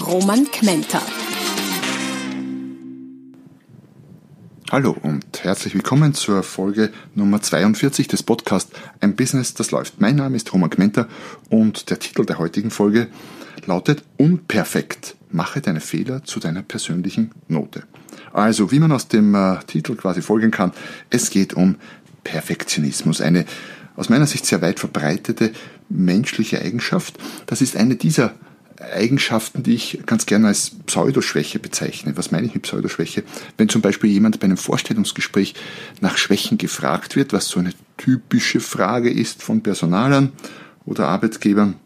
[0.00, 1.00] Roman Kmenter.
[4.70, 10.00] Hallo und herzlich willkommen zur Folge Nummer 42 des Podcasts Ein Business, das läuft.
[10.00, 11.08] Mein Name ist Roman Kmenter
[11.48, 13.08] und der Titel der heutigen Folge
[13.64, 15.16] lautet Unperfekt.
[15.30, 17.84] Mache deine Fehler zu deiner persönlichen Note.
[18.34, 20.72] Also, wie man aus dem äh, Titel quasi folgen kann,
[21.08, 21.76] es geht um
[22.22, 23.22] Perfektionismus.
[23.22, 23.46] Eine
[23.96, 25.52] aus meiner Sicht sehr weit verbreitete
[25.88, 27.18] menschliche Eigenschaft.
[27.46, 28.34] Das ist eine dieser
[28.80, 32.16] Eigenschaften, die ich ganz gerne als Pseudoschwäche bezeichne.
[32.16, 33.24] Was meine ich mit Pseudoschwäche?
[33.56, 35.54] Wenn zum Beispiel jemand bei einem Vorstellungsgespräch
[36.00, 40.32] nach Schwächen gefragt wird, was so eine typische Frage ist von Personalern
[40.84, 41.76] oder Arbeitgebern,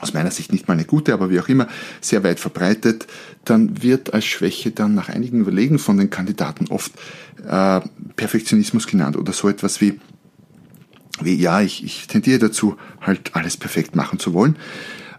[0.00, 1.68] aus meiner Sicht nicht mal eine gute, aber wie auch immer,
[2.00, 3.06] sehr weit verbreitet,
[3.44, 6.92] dann wird als Schwäche dann nach einigen Überlegen von den Kandidaten oft
[7.46, 7.80] äh,
[8.16, 10.00] Perfektionismus genannt oder so etwas wie,
[11.20, 14.56] wie ja, ich, ich tendiere dazu, halt alles perfekt machen zu wollen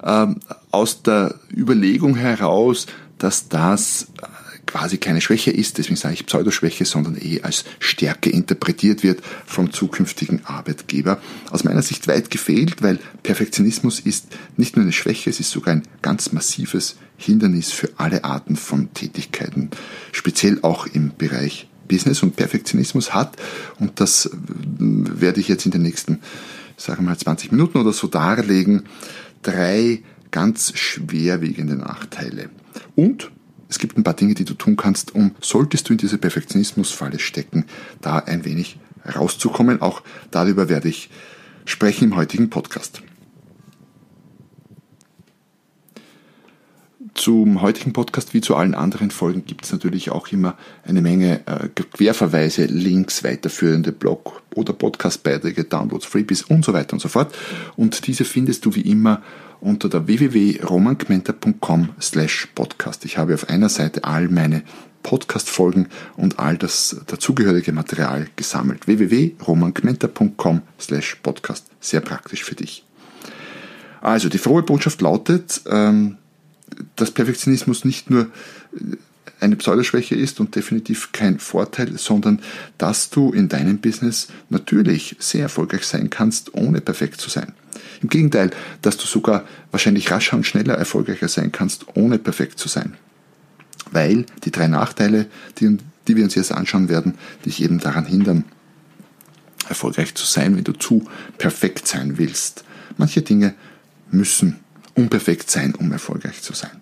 [0.04, 0.40] ähm,
[0.72, 4.26] aus der Überlegung heraus, dass das äh,
[4.66, 9.72] quasi keine Schwäche ist, deswegen sage ich Pseudoschwäche, sondern eh als Stärke interpretiert wird vom
[9.72, 11.20] zukünftigen Arbeitgeber.
[11.52, 15.76] Aus meiner Sicht weit gefehlt, weil Perfektionismus ist nicht nur eine Schwäche, es ist sogar
[15.76, 19.70] ein ganz massives Hindernis für alle Arten von Tätigkeiten,
[20.14, 23.36] speziell auch im Bereich Business und Perfektionismus hat,
[23.78, 24.30] und das äh,
[24.80, 26.22] werde ich jetzt in den nächsten,
[26.78, 28.84] sagen wir mal, 20 Minuten oder so darlegen,
[29.42, 32.50] drei ganz schwerwiegende Nachteile.
[32.96, 33.32] Und
[33.70, 37.20] es gibt ein paar Dinge, die du tun kannst, um, solltest du in diese Perfektionismusfalle
[37.20, 37.66] stecken,
[38.02, 38.80] da ein wenig
[39.16, 39.82] rauszukommen.
[39.82, 41.10] Auch darüber werde ich
[41.66, 43.02] sprechen im heutigen Podcast.
[47.22, 51.42] Zum heutigen Podcast wie zu allen anderen Folgen gibt es natürlich auch immer eine Menge
[51.46, 57.32] äh, Querverweise, Links, weiterführende Blog- oder Podcastbeiträge, Downloads, Freebies und so weiter und so fort.
[57.76, 59.22] Und diese findest du wie immer
[59.60, 63.06] unter der www.romankmenter.com slash podcast.
[63.06, 64.64] Ich habe auf einer Seite all meine
[65.04, 68.88] Podcast-Folgen und all das dazugehörige Material gesammelt.
[68.88, 71.68] www.romankmenter.com slash podcast.
[71.80, 72.84] Sehr praktisch für dich.
[74.02, 76.18] Also, die frohe Botschaft lautet, ähm,
[76.96, 78.28] dass Perfektionismus nicht nur
[79.40, 82.40] eine Pseudoschwäche ist und definitiv kein Vorteil, sondern
[82.78, 87.54] dass du in deinem Business natürlich sehr erfolgreich sein kannst, ohne perfekt zu sein.
[88.02, 88.52] Im Gegenteil,
[88.82, 92.96] dass du sogar wahrscheinlich rascher und schneller erfolgreicher sein kannst, ohne perfekt zu sein.
[93.92, 95.28] Weil die drei Nachteile,
[95.60, 95.78] die,
[96.08, 97.16] die wir uns jetzt anschauen werden,
[97.46, 98.46] dich eben daran hindern,
[99.70, 101.08] erfolgreich zu sein, wenn du zu
[101.38, 102.64] perfekt sein willst.
[102.98, 103.54] Manche Dinge
[104.12, 104.60] müssen
[105.02, 106.82] unperfekt sein, um erfolgreich zu sein.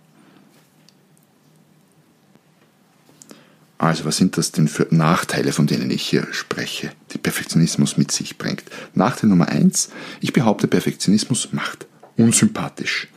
[3.78, 8.12] Also was sind das denn für Nachteile, von denen ich hier spreche, die Perfektionismus mit
[8.12, 8.64] sich bringt?
[8.94, 11.88] Nachteil Nummer eins, ich behaupte, Perfektionismus macht
[12.18, 13.08] unsympathisch.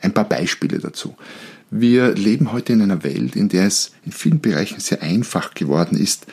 [0.00, 1.14] Ein paar Beispiele dazu.
[1.70, 5.98] Wir leben heute in einer Welt, in der es in vielen Bereichen sehr einfach geworden
[5.98, 6.26] ist,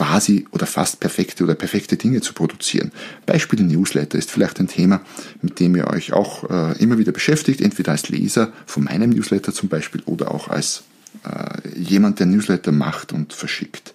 [0.00, 2.90] quasi oder fast perfekte oder perfekte Dinge zu produzieren.
[3.26, 5.02] Beispiel Newsletter ist vielleicht ein Thema,
[5.42, 9.52] mit dem ihr euch auch äh, immer wieder beschäftigt, entweder als Leser von meinem Newsletter
[9.52, 10.84] zum Beispiel oder auch als
[11.24, 13.92] äh, jemand, der Newsletter macht und verschickt.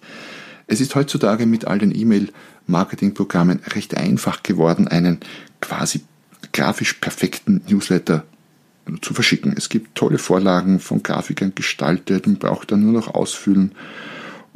[0.68, 5.18] Es ist heutzutage mit all den E-Mail-Marketing-Programmen recht einfach geworden, einen
[5.60, 6.02] quasi
[6.52, 8.24] grafisch perfekten Newsletter
[9.02, 9.54] zu verschicken.
[9.56, 13.72] Es gibt tolle Vorlagen von Grafikern gestaltet, man braucht dann nur noch ausfüllen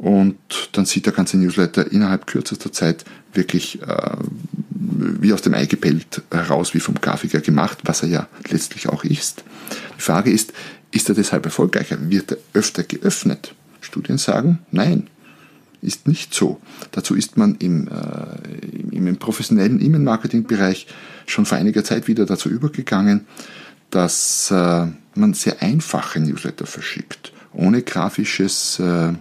[0.01, 0.35] und
[0.71, 4.17] dann sieht der ganze Newsletter innerhalb kürzester Zeit wirklich äh,
[4.73, 9.03] wie aus dem Ei gepellt heraus, wie vom Grafiker gemacht, was er ja letztlich auch
[9.03, 9.43] ist.
[9.99, 10.53] Die Frage ist,
[10.89, 11.97] ist er deshalb erfolgreicher?
[12.09, 13.53] Wird er öfter geöffnet?
[13.79, 15.07] Studien sagen, nein,
[15.83, 16.59] ist nicht so.
[16.89, 20.87] Dazu ist man im, äh, im, im professionellen E-Mail-Marketing-Bereich
[21.27, 23.27] schon vor einiger Zeit wieder dazu übergegangen,
[23.91, 29.13] dass äh, man sehr einfache Newsletter verschickt, ohne grafisches, äh,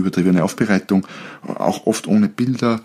[0.00, 1.06] übertriebene Aufbereitung,
[1.46, 2.80] auch oft ohne Bilder,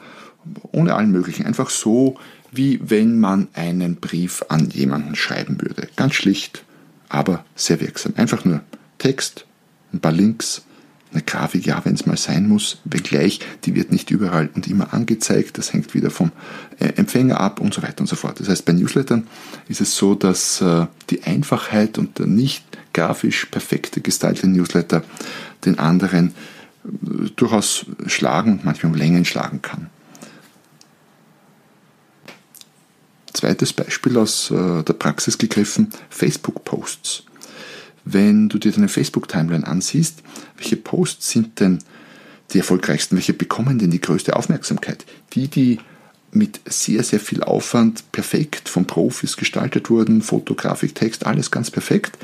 [0.72, 1.46] ohne allen möglichen.
[1.46, 2.18] Einfach so,
[2.52, 5.88] wie wenn man einen Brief an jemanden schreiben würde.
[5.96, 6.64] Ganz schlicht,
[7.10, 8.14] aber sehr wirksam.
[8.16, 8.62] Einfach nur
[8.98, 9.46] Text,
[9.94, 10.64] ein paar Links,
[11.12, 14.94] Eine Grafik, ja, wenn es mal sein muss, wenngleich, die wird nicht überall und immer
[14.94, 15.58] angezeigt.
[15.58, 16.32] Das hängt wieder vom
[16.80, 18.40] äh, Empfänger ab und so weiter und so fort.
[18.40, 19.28] Das heißt, bei Newslettern
[19.68, 22.64] ist es so, dass äh, die Einfachheit und der nicht
[22.94, 25.04] grafisch perfekte gestaltete Newsletter
[25.66, 26.36] den anderen
[27.36, 29.90] durchaus schlagen manchmal um Längen schlagen kann.
[33.34, 37.24] Zweites Beispiel aus der Praxis gegriffen, Facebook-Posts
[38.06, 40.24] wenn du dir deine Facebook-Timeline ansiehst,
[40.58, 41.80] welche Posts sind denn
[42.52, 45.06] die erfolgreichsten, welche bekommen denn die größte Aufmerksamkeit?
[45.34, 45.80] Die, die
[46.31, 52.18] mit sehr, sehr viel Aufwand perfekt von Profis gestaltet wurden, Fotografik, Text, alles ganz perfekt,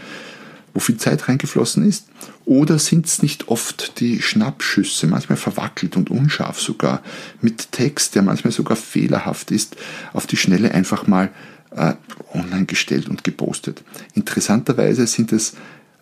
[0.76, 2.06] wo viel Zeit reingeflossen ist?
[2.44, 7.02] Oder sind es nicht oft die Schnappschüsse, manchmal verwackelt und unscharf sogar,
[7.42, 9.78] mit Text, der manchmal sogar fehlerhaft ist,
[10.14, 11.32] auf die Schnelle einfach mal
[11.72, 11.94] äh,
[12.34, 13.84] online gestellt und gepostet?
[14.14, 15.56] Interessanterweise sind es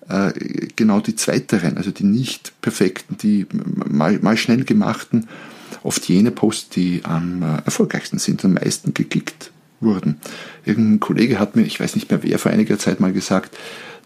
[0.09, 0.33] äh,
[0.75, 5.27] genau die zweiteren, also die nicht perfekten, die mal, mal schnell gemachten,
[5.83, 10.19] oft jene Posts, die am äh, erfolgreichsten sind, am meisten geklickt wurden.
[10.65, 13.55] Irgendein Kollege hat mir, ich weiß nicht mehr wer, vor einiger Zeit mal gesagt,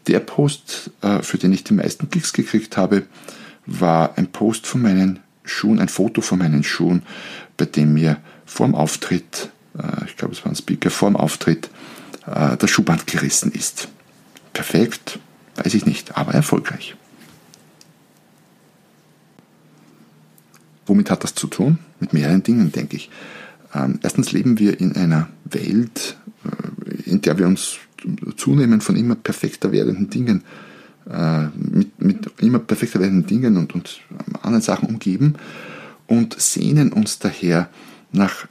[0.08, 3.04] der Post, äh, für den ich die meisten Klicks gekriegt habe,
[3.66, 7.04] war ein Post von meinen Schuhen, ein Foto von meinen Schuhen,
[7.58, 9.50] bei dem mir vorm Auftritt,
[10.06, 11.70] ich glaube es war ein Speaker, vorm Auftritt,
[12.26, 13.90] der Schuhband gerissen ist.
[14.54, 15.20] Perfekt,
[15.58, 16.96] Weiß ich nicht, aber erfolgreich.
[20.86, 21.80] Womit hat das zu tun?
[22.00, 23.10] Mit mehreren Dingen, denke ich.
[23.74, 27.78] Ähm, erstens leben wir in einer Welt, äh, in der wir uns
[28.36, 30.44] zunehmend von immer perfekter werdenden Dingen,
[31.10, 34.02] äh, mit, mit immer perfekter werdenden Dingen und, und
[34.42, 35.36] anderen Sachen umgeben
[36.08, 37.70] und sehnen uns daher
[38.12, 38.48] nach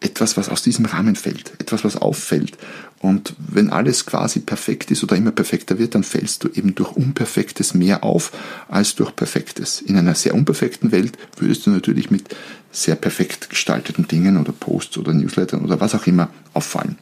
[0.00, 2.58] etwas, was aus diesem Rahmen fällt, etwas, was auffällt.
[3.00, 6.92] Und wenn alles quasi perfekt ist oder immer perfekter wird, dann fällst du eben durch
[6.92, 8.32] Unperfektes mehr auf
[8.68, 9.80] als durch Perfektes.
[9.80, 12.34] In einer sehr unperfekten Welt würdest du natürlich mit
[12.70, 16.98] sehr perfekt gestalteten Dingen oder Posts oder Newslettern oder was auch immer auffallen.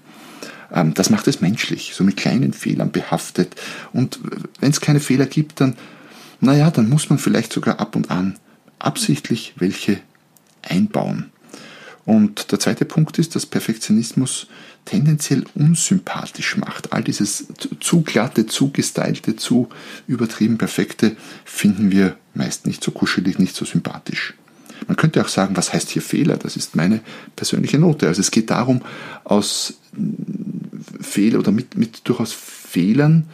[0.72, 3.54] Ähm, das macht es menschlich, so mit kleinen Fehlern behaftet.
[3.92, 4.18] Und
[4.60, 5.76] wenn es keine Fehler gibt, dann,
[6.40, 8.36] naja, dann muss man vielleicht sogar ab und an
[8.78, 9.98] absichtlich welche
[10.62, 11.30] einbauen.
[12.04, 14.48] Und der zweite Punkt ist, dass Perfektionismus
[14.84, 16.92] tendenziell unsympathisch macht.
[16.92, 17.46] All dieses
[17.78, 19.68] zu glatte, zu gestylte, zu
[20.08, 24.34] übertrieben perfekte finden wir meist nicht so kuschelig, nicht so sympathisch.
[24.86, 26.36] Man könnte auch sagen, was heißt hier Fehler?
[26.36, 27.00] Das ist meine
[27.36, 28.06] persönliche Note.
[28.08, 28.82] Also es geht darum,
[29.24, 29.74] aus
[31.00, 33.26] Fehler oder mit, mit durchaus Fehlern,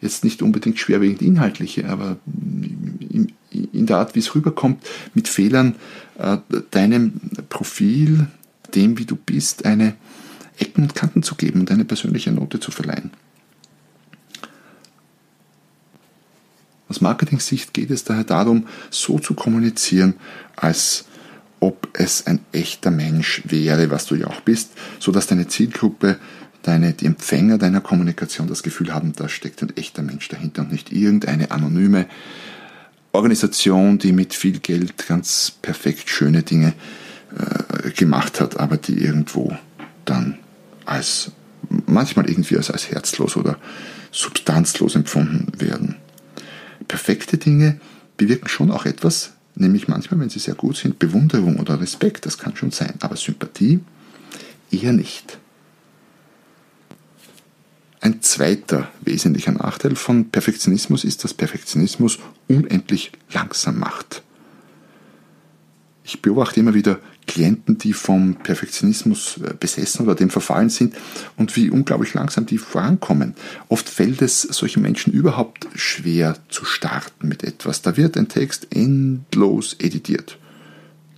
[0.00, 5.76] jetzt nicht unbedingt schwerwiegend inhaltliche, aber in, in der Art, wie es rüberkommt, mit Fehlern
[6.18, 6.38] äh,
[6.70, 7.12] deinem
[7.48, 8.26] Profil,
[8.74, 9.94] dem, wie du bist, eine
[10.58, 13.10] Ecken und Kanten zu geben und eine persönliche Note zu verleihen.
[16.96, 20.14] Aus Marketing-Sicht geht es daher darum, so zu kommunizieren,
[20.56, 21.04] als
[21.60, 26.16] ob es ein echter Mensch wäre, was du ja auch bist, so dass deine Zielgruppe,
[26.62, 30.72] deine, die Empfänger deiner Kommunikation das Gefühl haben, da steckt ein echter Mensch dahinter und
[30.72, 32.06] nicht irgendeine anonyme
[33.12, 36.72] Organisation, die mit viel Geld ganz perfekt schöne Dinge
[37.38, 39.54] äh, gemacht hat, aber die irgendwo
[40.06, 40.38] dann
[40.86, 41.32] als
[41.68, 43.58] manchmal irgendwie als, als herzlos oder
[44.12, 45.96] substanzlos empfunden werden.
[46.88, 47.80] Perfekte Dinge
[48.16, 52.38] bewirken schon auch etwas, nämlich manchmal, wenn sie sehr gut sind, Bewunderung oder Respekt, das
[52.38, 53.80] kann schon sein, aber Sympathie
[54.70, 55.38] eher nicht.
[58.00, 64.22] Ein zweiter wesentlicher Nachteil von Perfektionismus ist, dass Perfektionismus unendlich langsam macht.
[66.04, 70.94] Ich beobachte immer wieder Klienten, die vom Perfektionismus äh, besessen oder dem verfallen sind
[71.36, 73.34] und wie unglaublich langsam die vorankommen.
[73.68, 77.82] Oft fällt es solchen Menschen überhaupt schwer zu starten mit etwas.
[77.82, 80.38] Da wird ein Text endlos editiert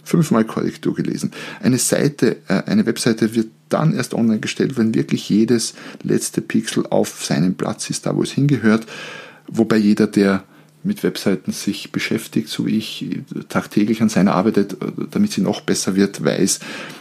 [0.09, 1.33] fünfmal Korrektur gelesen.
[1.61, 6.87] Eine Seite, äh, eine Webseite wird dann erst online gestellt, wenn wirklich jedes letzte Pixel
[6.89, 8.87] auf seinem Platz ist, da wo es hingehört.
[9.47, 10.45] Wobei jeder, der
[10.89, 14.77] mit Webseiten sich beschäftigt, so wie ich tagtäglich an seiner arbeitet,
[15.13, 16.59] damit sie noch besser wird, weiß,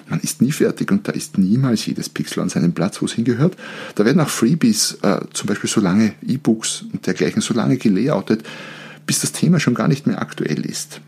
[0.09, 3.13] man ist nie fertig und da ist niemals jedes Pixel an seinem Platz, wo es
[3.13, 3.57] hingehört.
[3.95, 8.43] Da werden auch Freebies, äh, zum Beispiel so lange E-Books und dergleichen, so lange gelayoutet,
[9.07, 11.01] bis das Thema schon gar nicht mehr aktuell ist.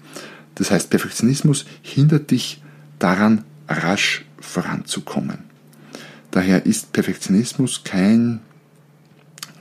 [0.55, 2.61] Das heißt, Perfektionismus hindert dich
[2.97, 5.39] daran, rasch voranzukommen.
[6.31, 8.39] Daher ist Perfektionismus kein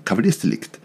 [0.05, 0.78] Kavaliersdelikt.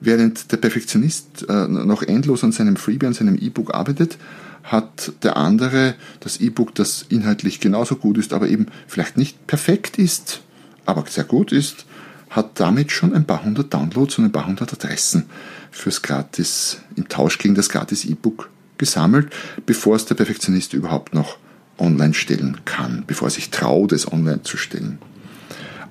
[0.00, 4.18] Während der Perfektionist äh, noch endlos an seinem Freebie, an seinem E-Book arbeitet,
[4.64, 9.98] hat der andere das E-Book, das inhaltlich genauso gut ist, aber eben vielleicht nicht perfekt
[9.98, 10.40] ist,
[10.86, 11.84] aber sehr gut ist,
[12.30, 15.26] hat damit schon ein paar hundert Downloads und ein paar hundert Adressen
[15.70, 19.32] fürs Gratis, im Tausch gegen das Gratis E-Book gesammelt,
[19.66, 21.36] bevor es der Perfektionist überhaupt noch
[21.78, 24.98] online stellen kann, bevor er sich traut, es online zu stellen.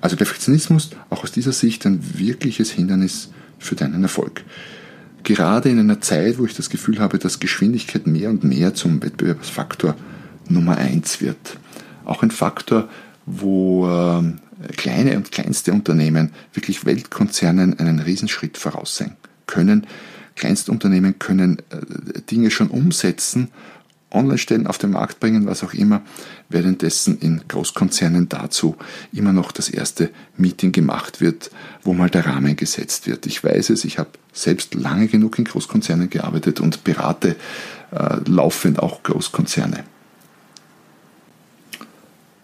[0.00, 4.44] Also Perfektionismus auch aus dieser Sicht ein wirkliches Hindernis für deinen Erfolg.
[5.22, 9.02] Gerade in einer Zeit, wo ich das Gefühl habe, dass Geschwindigkeit mehr und mehr zum
[9.02, 9.96] Wettbewerbsfaktor
[10.48, 11.58] Nummer eins wird.
[12.04, 12.88] Auch ein Faktor,
[13.24, 14.22] wo äh,
[14.76, 19.86] kleine und kleinste Unternehmen wirklich Weltkonzernen einen Riesenschritt voraus sein können.
[20.36, 23.48] Kleinstunternehmen können äh, Dinge schon umsetzen,
[24.14, 26.02] Online-Stellen auf den Markt bringen, was auch immer,
[26.48, 28.76] währenddessen in Großkonzernen dazu
[29.12, 31.50] immer noch das erste Meeting gemacht wird,
[31.82, 33.26] wo mal der Rahmen gesetzt wird.
[33.26, 37.36] Ich weiß es, ich habe selbst lange genug in Großkonzernen gearbeitet und berate
[37.90, 39.84] äh, laufend auch Großkonzerne.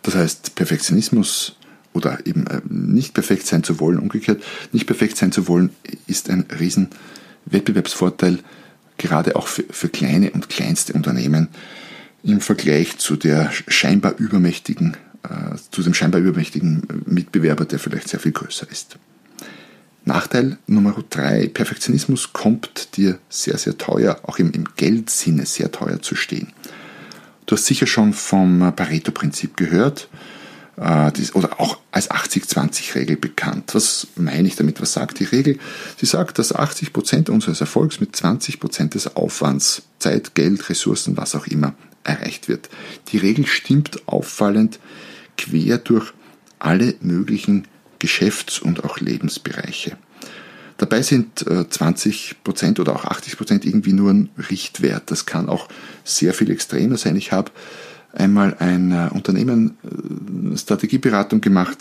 [0.02, 1.56] Das heißt, Perfektionismus
[1.92, 5.70] oder eben äh, nicht perfekt sein zu wollen, umgekehrt, nicht perfekt sein zu wollen,
[6.06, 6.88] ist ein riesen
[7.46, 8.38] Wettbewerbsvorteil,
[9.00, 11.48] gerade auch für, für kleine und kleinste Unternehmen
[12.22, 18.20] im Vergleich zu der scheinbar übermächtigen, äh, zu dem scheinbar übermächtigen Mitbewerber, der vielleicht sehr
[18.20, 18.98] viel größer ist.
[20.04, 26.00] Nachteil Nummer drei, Perfektionismus kommt dir sehr, sehr teuer, auch im, im Geldsinne sehr teuer
[26.02, 26.52] zu stehen.
[27.46, 30.08] Du hast sicher schon vom Pareto-Prinzip gehört
[30.76, 33.74] oder auch als 80-20-Regel bekannt.
[33.74, 34.80] Was meine ich damit?
[34.80, 35.58] Was sagt die Regel?
[35.98, 41.16] Sie sagt, dass 80 Prozent unseres Erfolgs mit 20 Prozent des Aufwands, Zeit, Geld, Ressourcen,
[41.16, 41.74] was auch immer,
[42.04, 42.70] erreicht wird.
[43.08, 44.78] Die Regel stimmt auffallend
[45.36, 46.12] quer durch
[46.58, 47.66] alle möglichen
[47.98, 49.96] Geschäfts- und auch Lebensbereiche.
[50.78, 52.34] Dabei sind 20%
[52.78, 55.10] äh, oder auch 80% irgendwie nur ein Richtwert.
[55.10, 55.68] Das kann auch
[56.04, 57.16] sehr viel extremer sein.
[57.16, 57.50] Ich habe
[58.12, 61.78] einmal ein äh, Unternehmen äh, gemacht,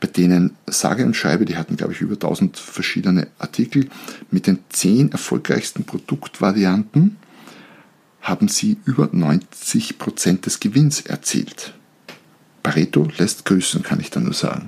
[0.00, 3.88] bei denen sage und schreibe, die hatten glaube ich über 1000 verschiedene Artikel
[4.30, 7.16] mit den 10 erfolgreichsten Produktvarianten
[8.20, 11.74] haben sie über 90 Prozent des Gewinns erzielt.
[12.62, 14.66] Pareto lässt grüßen, kann ich da nur sagen.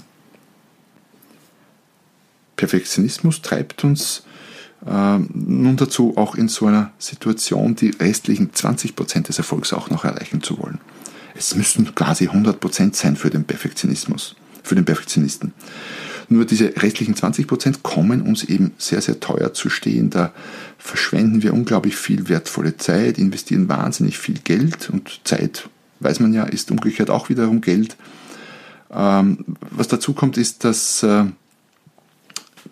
[2.56, 4.24] Perfektionismus treibt uns
[4.86, 10.04] äh, nun dazu, auch in so einer Situation die restlichen 20% des Erfolgs auch noch
[10.04, 10.80] erreichen zu wollen.
[11.34, 15.52] Es müssen quasi 100% sein für den Perfektionismus, für den Perfektionisten.
[16.28, 20.10] Nur diese restlichen 20% kommen uns eben sehr, sehr teuer zu stehen.
[20.10, 20.32] Da
[20.78, 25.68] verschwenden wir unglaublich viel wertvolle Zeit, investieren wahnsinnig viel Geld und Zeit,
[26.00, 27.96] weiß man ja, ist umgekehrt auch wiederum Geld.
[28.92, 31.24] Ähm, was dazu kommt, ist, dass äh,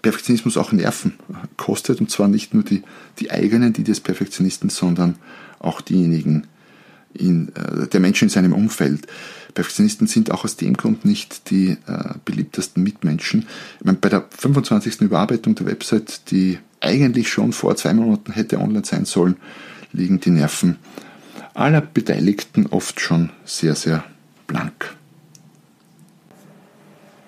[0.02, 1.14] Perfektionismus auch Nerven
[1.56, 2.82] kostet und zwar nicht nur die,
[3.18, 5.16] die eigenen, die des Perfektionisten, sondern
[5.60, 6.48] auch diejenigen
[7.14, 9.06] in, äh, der Menschen in seinem Umfeld.
[9.54, 13.46] Perfektionisten sind auch aus dem Grund nicht die äh, beliebtesten Mitmenschen.
[13.78, 15.02] Ich meine, bei der 25.
[15.02, 19.36] Überarbeitung der Website, die eigentlich schon vor zwei Monaten hätte online sein sollen,
[19.92, 20.76] liegen die Nerven
[21.54, 24.04] aller Beteiligten oft schon sehr, sehr
[24.46, 24.96] blank.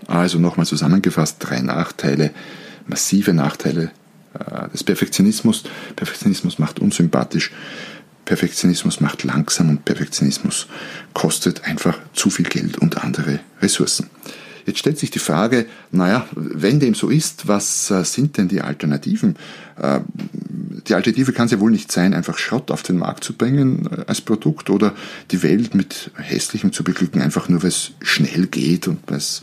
[0.06, 2.30] Also nochmal zusammengefasst, drei Nachteile,
[2.86, 3.90] massive Nachteile
[4.34, 5.64] äh, des Perfektionismus.
[5.96, 7.50] Perfektionismus macht unsympathisch,
[8.24, 10.66] Perfektionismus macht langsam und Perfektionismus
[11.12, 14.08] kostet einfach zu viel Geld und andere Ressourcen.
[14.66, 18.62] Jetzt stellt sich die Frage, naja, wenn dem so ist, was äh, sind denn die
[18.62, 19.36] Alternativen?
[19.76, 20.00] Äh,
[20.88, 23.88] die Alternative kann es ja wohl nicht sein, einfach Schrott auf den Markt zu bringen
[24.06, 24.94] als Produkt oder
[25.30, 29.42] die Welt mit Hässlichem zu beglücken, einfach nur weil es schnell geht und weil es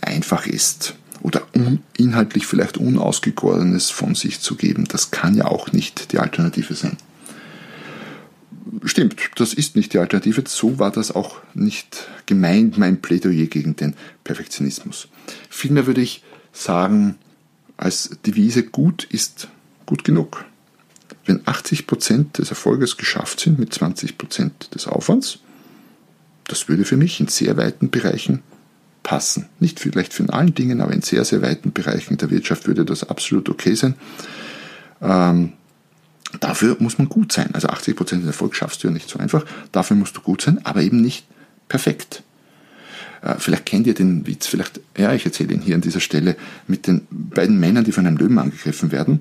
[0.00, 1.42] einfach ist oder
[1.96, 4.84] inhaltlich vielleicht Unausgegorenes von sich zu geben.
[4.88, 6.96] Das kann ja auch nicht die Alternative sein.
[8.84, 10.44] Stimmt, das ist nicht die Alternative.
[10.46, 15.08] So war das auch nicht gemeint, mein Plädoyer gegen den Perfektionismus.
[15.48, 17.16] Vielmehr würde ich sagen,
[17.76, 19.48] als Devise gut ist
[19.84, 20.44] gut genug.
[21.24, 25.38] Wenn 80% des Erfolges geschafft sind mit 20% des Aufwands,
[26.44, 28.42] das würde für mich in sehr weiten Bereichen
[29.06, 29.46] passen.
[29.60, 32.84] Nicht vielleicht für in allen Dingen, aber in sehr, sehr weiten Bereichen der Wirtschaft würde
[32.84, 33.94] das absolut okay sein.
[35.00, 35.52] Ähm,
[36.40, 37.50] dafür muss man gut sein.
[37.52, 39.46] Also 80% Erfolg schaffst du ja nicht so einfach.
[39.70, 41.24] Dafür musst du gut sein, aber eben nicht
[41.68, 42.24] perfekt.
[43.22, 46.34] Äh, vielleicht kennt ihr den Witz, vielleicht, ja, ich erzähle ihn hier an dieser Stelle
[46.66, 49.20] mit den beiden Männern, die von einem Löwen angegriffen werden,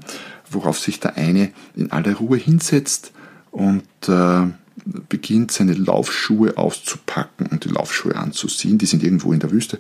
[0.50, 3.12] worauf sich der eine in aller Ruhe hinsetzt
[3.52, 4.48] und äh,
[4.84, 8.78] beginnt seine Laufschuhe auszupacken und die Laufschuhe anzuziehen.
[8.78, 9.80] Die sind irgendwo in der Wüste.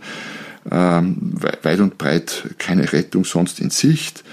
[0.71, 4.23] Ähm, weit und breit keine Rettung sonst in Sicht.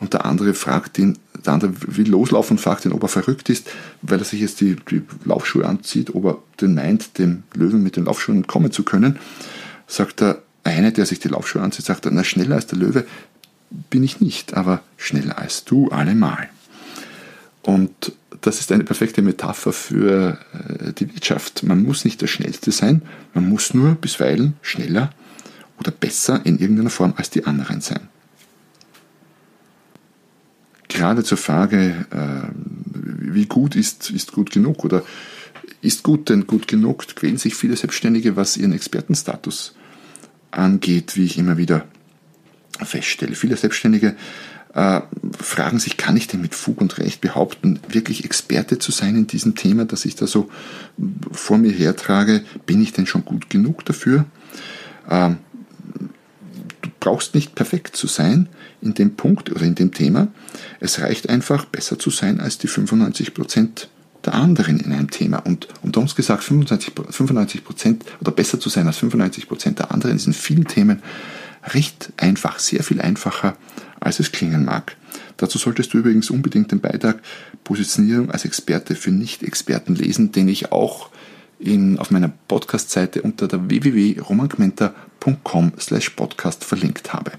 [0.00, 3.48] Und der andere fragt ihn, der andere will loslaufen und fragt ihn, ob er verrückt
[3.48, 3.70] ist,
[4.02, 7.96] weil er sich jetzt die, die Laufschuhe anzieht, ob er denn meint, dem Löwen mit
[7.96, 9.18] den Laufschuhen entkommen zu können.
[9.86, 13.06] Sagt der eine, der sich die Laufschuhe anzieht, sagt er, na schneller als der Löwe
[13.90, 16.48] bin ich nicht, aber schneller als du allemal.
[17.66, 21.64] Und das ist eine perfekte Metapher für äh, die Wirtschaft.
[21.64, 23.02] Man muss nicht der Schnellste sein,
[23.34, 25.10] man muss nur bisweilen schneller
[25.80, 28.08] oder besser in irgendeiner Form als die anderen sein.
[30.86, 32.48] Gerade zur Frage, äh,
[33.34, 35.02] wie gut ist, ist gut genug oder
[35.82, 39.74] ist gut denn gut genug, quälen sich viele Selbstständige, was ihren Expertenstatus
[40.52, 41.84] angeht, wie ich immer wieder
[42.80, 43.34] feststelle.
[43.34, 44.14] Viele Selbstständige
[44.76, 45.00] äh,
[45.40, 49.26] fragen sich, kann ich denn mit Fug und Recht behaupten, wirklich Experte zu sein in
[49.26, 50.50] diesem Thema, das ich da so
[51.32, 52.44] vor mir hertrage?
[52.66, 54.26] Bin ich denn schon gut genug dafür?
[55.10, 55.38] Ähm,
[56.82, 58.50] du brauchst nicht perfekt zu sein
[58.82, 60.28] in dem Punkt oder in dem Thema.
[60.78, 63.88] Es reicht einfach, besser zu sein als die 95 Prozent
[64.26, 65.38] der anderen in einem Thema.
[65.38, 70.16] Und unter uns gesagt, 95 Prozent oder besser zu sein als 95 Prozent der anderen
[70.16, 71.02] ist in vielen Themen
[71.72, 73.56] recht einfach, sehr viel einfacher,
[74.00, 74.96] als es klingen mag.
[75.36, 77.20] Dazu solltest du übrigens unbedingt den Beitrag
[77.64, 81.10] Positionierung als Experte für Nicht-Experten lesen, den ich auch
[81.58, 87.32] in, auf meiner Podcast-Seite unter der www.romangmenta.com slash podcast verlinkt habe.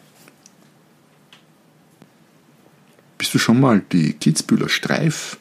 [3.17, 5.37] Bist du schon mal die Kitzbühler Streif,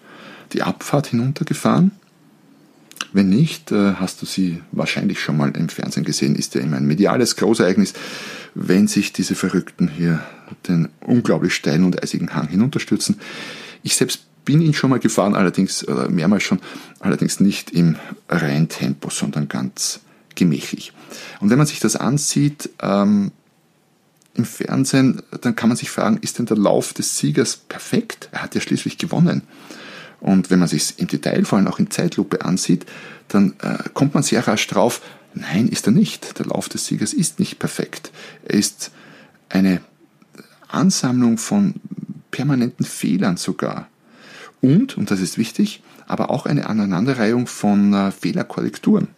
[0.52, 1.92] die Abfahrt hinuntergefahren?
[3.12, 6.36] Wenn nicht, äh, hast du sie wahrscheinlich schon mal im Fernsehen gesehen.
[6.36, 7.94] Ist ja immer ein mediales Großereignis,
[8.58, 10.20] wenn sich diese Verrückten hier
[10.66, 13.20] den unglaublich steilen und eisigen Hang hinunterstürzen.
[13.82, 16.60] Ich selbst bin ihn schon mal gefahren, allerdings oder mehrmals schon,
[17.00, 17.96] allerdings nicht im
[18.30, 20.00] Reintempo, sondern ganz
[20.34, 20.92] gemächlich.
[21.40, 23.32] Und wenn man sich das ansieht ähm,
[24.34, 28.30] im Fernsehen, dann kann man sich fragen, ist denn der Lauf des Siegers perfekt?
[28.32, 29.42] Er hat ja schließlich gewonnen.
[30.20, 32.86] Und wenn man sich im Detail, vor allem auch in Zeitlupe ansieht,
[33.28, 35.02] dann äh, kommt man sehr rasch drauf,
[35.36, 36.38] nein, ist er nicht.
[36.38, 38.10] Der Lauf des Siegers ist nicht perfekt.
[38.44, 38.90] Er ist
[39.48, 39.80] eine
[40.68, 41.74] Ansammlung von
[42.30, 43.88] permanenten Fehlern sogar.
[44.60, 49.08] Und, und das ist wichtig, aber auch eine Aneinanderreihung von äh, Fehlerkorrekturen.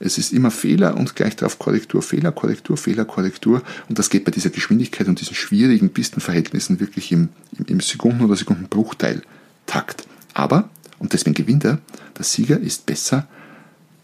[0.00, 3.62] Es ist immer Fehler und gleich darauf Korrektur, Fehler, Korrektur, Fehler, Korrektur.
[3.88, 8.24] Und das geht bei dieser Geschwindigkeit und diesen schwierigen Pistenverhältnissen wirklich im, im, im Sekunden-
[8.24, 9.22] oder Sekundenbruchteil
[9.66, 10.06] Takt.
[10.34, 11.78] Aber, und deswegen gewinnt er,
[12.16, 13.26] der Sieger ist besser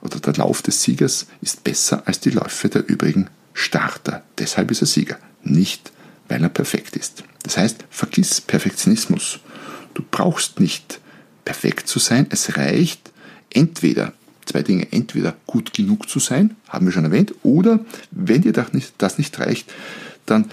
[0.05, 4.23] oder der Lauf des Siegers ist besser als die Läufe der übrigen Starter.
[4.39, 5.91] Deshalb ist er Sieger, nicht
[6.29, 7.25] weil er perfekt ist.
[7.43, 9.41] Das heißt, vergiss Perfektionismus.
[9.95, 11.01] Du brauchst nicht
[11.45, 12.27] perfekt zu sein.
[12.31, 13.13] Es reicht
[13.51, 14.13] entweder
[14.47, 18.73] zwei Dinge, entweder gut genug zu sein, haben wir schon erwähnt, oder wenn dir das
[18.73, 19.73] nicht, das nicht reicht,
[20.27, 20.51] dann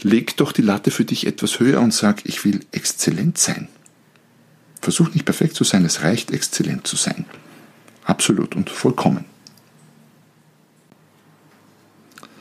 [0.00, 3.68] leg doch die Latte für dich etwas höher und sag, ich will exzellent sein.
[4.80, 7.24] Versuch nicht perfekt zu sein, es reicht exzellent zu sein.
[8.08, 9.26] Absolut und vollkommen.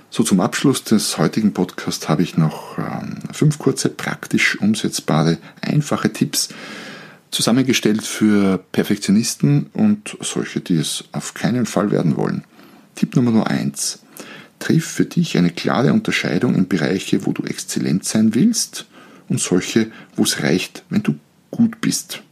[0.10, 6.12] So zum Abschluss des heutigen Podcasts habe ich noch ähm, fünf kurze, praktisch umsetzbare, einfache
[6.12, 6.50] Tipps
[7.30, 12.46] zusammengestellt für Perfektionisten und solche, die es auf keinen Fall werden wollen.
[12.96, 14.00] Tipp Nummer eins:
[14.60, 18.88] Triff für dich eine klare Unterscheidung in Bereiche, wo du exzellent sein willst
[19.28, 21.16] und solche, wo es reicht, wenn du
[21.52, 22.24] gut bist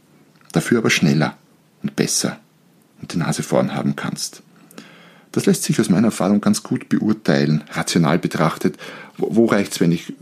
[0.56, 1.36] dafür aber schneller
[1.82, 2.40] und besser
[3.00, 4.42] und die Nase vorn haben kannst.
[5.32, 8.76] Das lässt sich aus meiner Erfahrung ganz gut beurteilen, rational betrachtet.
[9.18, 10.14] Wo, reicht es, wenn ich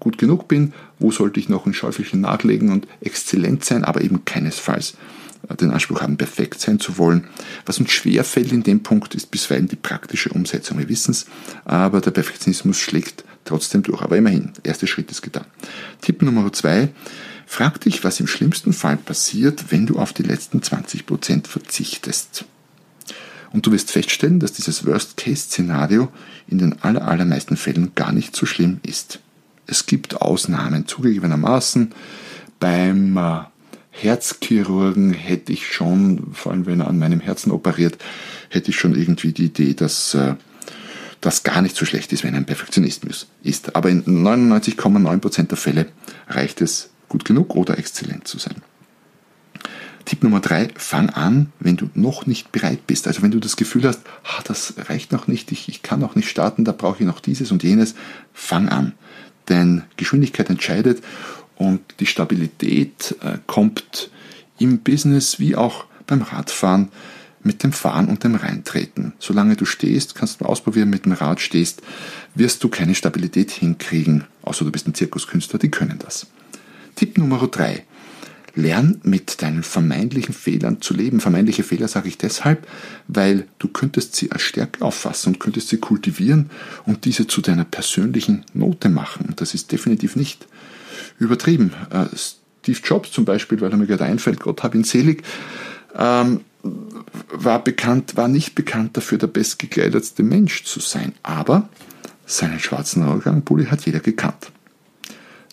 [0.00, 0.72] gut genug bin?
[0.98, 4.94] Wo sollte ich noch ein Schäufelchen nachlegen und exzellent sein, aber eben keinesfalls
[5.60, 7.24] den Anspruch haben, perfekt sein zu wollen.
[7.66, 10.78] Was uns schwer fällt in dem Punkt, ist bisweilen die praktische Umsetzung.
[10.78, 11.26] Wir wissen es,
[11.64, 14.02] aber der Perfektionismus schlägt trotzdem durch.
[14.02, 15.46] Aber immerhin, der erste Schritt ist getan.
[16.00, 16.88] Tipp Nummer zwei,
[17.52, 22.44] Frag dich, was im schlimmsten Fall passiert, wenn du auf die letzten 20% verzichtest.
[23.52, 26.12] Und du wirst feststellen, dass dieses Worst-Case-Szenario
[26.46, 29.18] in den allermeisten Fällen gar nicht so schlimm ist.
[29.66, 31.90] Es gibt Ausnahmen, zugegebenermaßen.
[32.60, 33.40] Beim äh,
[33.90, 37.98] Herzchirurgen hätte ich schon, vor allem wenn er an meinem Herzen operiert,
[38.48, 40.36] hätte ich schon irgendwie die Idee, dass äh,
[41.20, 43.74] das gar nicht so schlecht ist, wenn er ein Perfektionismus ist.
[43.74, 45.86] Aber in 99,9% der Fälle
[46.28, 48.62] reicht es gut genug oder exzellent zu sein.
[50.06, 53.06] Tipp Nummer drei, fang an, wenn du noch nicht bereit bist.
[53.06, 56.14] Also wenn du das Gefühl hast, ah, das reicht noch nicht, ich, ich kann noch
[56.14, 57.94] nicht starten, da brauche ich noch dieses und jenes,
[58.32, 58.94] fang an.
[59.48, 61.02] Denn Geschwindigkeit entscheidet
[61.56, 64.10] und die Stabilität äh, kommt
[64.58, 66.88] im Business wie auch beim Radfahren
[67.42, 69.14] mit dem Fahren und dem Reintreten.
[69.18, 71.82] Solange du stehst, kannst du ausprobieren, mit dem Rad stehst,
[72.34, 76.26] wirst du keine Stabilität hinkriegen, außer du bist ein Zirkuskünstler, die können das.
[76.94, 77.84] Tipp Nummer drei.
[78.54, 81.20] Lern mit deinen vermeintlichen Fehlern zu leben.
[81.20, 82.66] Vermeintliche Fehler sage ich deshalb,
[83.08, 86.50] weil du könntest sie als Stärke auffassen und könntest sie kultivieren
[86.84, 89.26] und diese zu deiner persönlichen Note machen.
[89.26, 90.46] Und das ist definitiv nicht
[91.18, 91.72] übertrieben.
[91.90, 95.22] Äh, Steve Jobs zum Beispiel, weil er mir gerade einfällt, Gott hab ihn selig,
[95.96, 96.40] ähm,
[97.32, 101.14] war bekannt, war nicht bekannt dafür, der bestgekleidetste Mensch zu sein.
[101.22, 101.68] Aber
[102.26, 104.52] seinen schwarzen Rollkragenpulli hat jeder gekannt.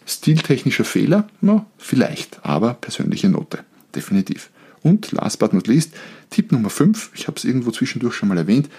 [0.08, 1.28] Stiltechnischer Fehler?
[1.42, 3.60] No, vielleicht, aber persönliche Note.
[3.94, 4.50] Definitiv.
[4.82, 5.92] Und last but not least,
[6.30, 8.70] Tipp Nummer 5, ich habe es irgendwo zwischendurch schon mal erwähnt,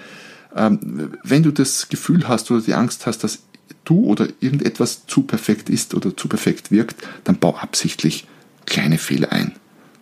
[0.56, 3.40] ähm, wenn du das Gefühl hast oder die Angst hast, dass
[3.84, 8.26] du oder irgendetwas zu perfekt ist oder zu perfekt wirkt, dann bau absichtlich
[8.64, 9.52] kleine Fehler ein.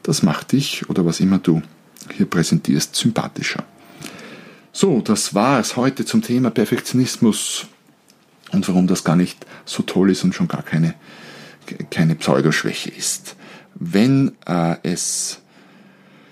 [0.04, 1.62] Das macht dich oder was immer du
[2.16, 3.64] hier präsentierst sympathischer.
[4.72, 7.66] So, das war es heute zum Thema Perfektionismus
[8.56, 10.94] und warum das gar nicht so toll ist und schon gar keine,
[11.90, 13.36] keine Pseudoschwäche ist.
[13.74, 15.40] Wenn äh, es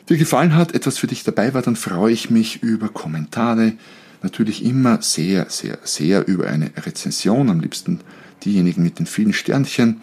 [0.08, 3.74] dir gefallen hat, etwas für dich dabei war, dann freue ich mich über Kommentare,
[4.22, 8.00] natürlich immer sehr, sehr, sehr über eine Rezension, am liebsten
[8.44, 10.00] diejenigen mit den vielen Sternchen.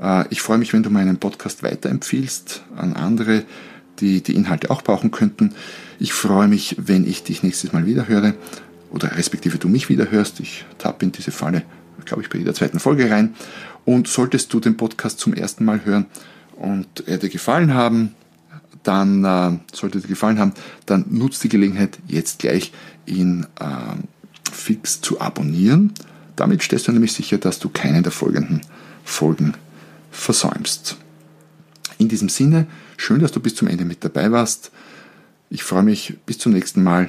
[0.00, 3.44] Äh, ich freue mich, wenn du meinen Podcast weiterempfiehlst an andere,
[3.98, 5.54] die die Inhalte auch brauchen könnten.
[5.98, 8.34] Ich freue mich, wenn ich dich nächstes Mal wieder höre
[8.90, 10.40] oder respektive du mich wieder hörst.
[10.40, 11.62] Ich tappe in diese Falle,
[12.04, 13.34] glaube ich, bei jeder zweiten Folge rein.
[13.84, 16.06] Und solltest du den Podcast zum ersten Mal hören
[16.56, 18.14] und er dir gefallen haben,
[18.82, 20.52] dann äh, sollte dir gefallen haben,
[20.86, 22.72] dann nutzt die Gelegenheit jetzt gleich
[23.04, 25.92] ihn äh, fix zu abonnieren.
[26.36, 28.60] Damit stellst du nämlich sicher, dass du keinen der folgenden
[29.04, 29.54] Folgen
[30.10, 30.96] versäumst.
[31.98, 34.70] In diesem Sinne, schön, dass du bis zum Ende mit dabei warst.
[35.48, 37.08] Ich freue mich bis zum nächsten Mal,